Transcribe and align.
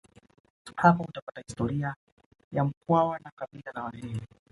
hapo 0.75 1.03
utapatab 1.03 1.43
historia 1.47 1.95
ya 2.51 2.63
mkwawa 2.65 3.19
na 3.19 3.31
kabila 3.35 3.71
la 3.75 3.83
wahehe 3.83 4.21